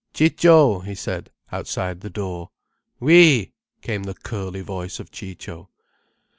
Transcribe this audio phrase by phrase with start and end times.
[0.15, 2.49] "Ciccio," he said, outside the door.
[2.99, 3.53] "Oui!"
[3.83, 5.69] came the curly voice of Ciccio.